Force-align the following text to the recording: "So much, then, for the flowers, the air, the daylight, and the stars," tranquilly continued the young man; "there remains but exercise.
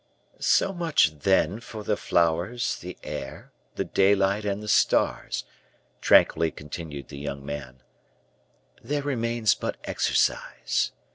"So 0.39 0.73
much, 0.73 1.19
then, 1.19 1.59
for 1.59 1.83
the 1.83 1.95
flowers, 1.95 2.77
the 2.77 2.97
air, 3.03 3.51
the 3.75 3.83
daylight, 3.85 4.45
and 4.45 4.63
the 4.63 4.67
stars," 4.67 5.43
tranquilly 6.01 6.49
continued 6.49 7.09
the 7.09 7.19
young 7.19 7.45
man; 7.45 7.83
"there 8.81 9.03
remains 9.03 9.53
but 9.53 9.77
exercise. 9.83 10.91